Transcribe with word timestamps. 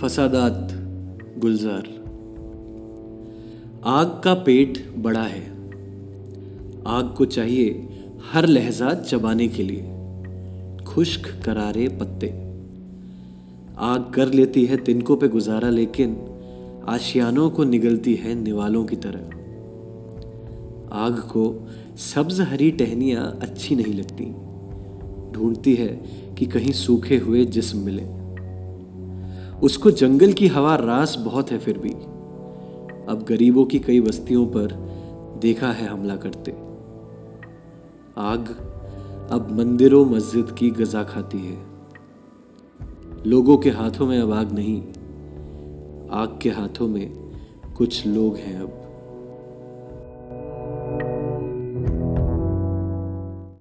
फसादात, 0.00 0.68
गुलजार। 1.38 1.88
आग 3.84 4.20
का 4.24 4.34
पेट 4.34 4.94
बड़ा 4.98 5.22
है। 5.22 5.50
आग 6.86 7.14
को 7.18 7.24
चाहिए 7.24 7.88
हर 8.32 8.46
लहजा 8.46 8.94
चबाने 8.94 9.48
के 9.48 9.62
लिए। 9.62 9.82
खुश्क 10.84 11.44
करारे 11.44 11.88
पत्ते। 11.88 12.26
आग 13.78 14.12
कर 14.14 14.32
लेती 14.32 14.64
है 14.64 14.76
तिनकों 14.76 15.16
पे 15.16 15.28
गुजारा, 15.28 15.70
लेकिन 15.70 16.16
आशियानों 16.88 17.50
को 17.50 17.64
निगलती 17.64 18.14
है 18.14 18.34
निवालों 18.34 18.84
की 18.84 18.96
तरह। 18.96 19.20
आग 20.92 21.12
को 21.12 21.70
सब्ज 21.96 22.40
हरी 22.40 22.70
टहनियाँ 22.70 23.38
अच्छी 23.42 23.76
नहीं 23.76 23.94
लगती। 23.94 24.24
ढूंढती 25.32 25.74
है 25.74 26.02
कि 26.38 26.46
कहीं 26.46 26.72
सूखे 26.72 27.16
हुए 27.16 27.44
जिस्म 27.44 27.78
मिले। 27.78 28.23
उसको 29.62 29.90
जंगल 29.90 30.32
की 30.32 30.46
हवा 30.46 30.76
रास 30.76 31.16
बहुत 31.18 31.50
है 31.50 31.58
फिर 31.58 31.78
भी। 31.78 31.90
अब 33.08 33.26
गरीबों 33.28 33.64
की 33.64 33.78
कई 33.78 34.00
बस्तियों 34.00 34.46
पर 34.46 34.94
देखा 35.40 35.72
है 35.72 35.86
हमला 35.86 36.16
करते। 36.16 36.50
आग 38.18 38.48
अब 39.30 39.58
मंदिरों, 39.58 40.06
मस्जिद 40.06 40.50
की 40.58 40.70
गजा 40.70 41.04
खाती 41.04 41.38
है। 41.38 41.66
लोगों 43.26 43.58
के 43.58 43.70
हाथों 43.70 44.06
में 44.06 44.18
अब 44.18 44.32
आग 44.32 44.52
नहीं, 44.52 44.82
आग 46.10 46.38
के 46.42 46.50
हाथों 46.50 46.88
में 46.88 47.32
कुछ 47.76 48.06
लोग 48.06 48.36
हैं 48.36 48.60
अब। 48.60 48.83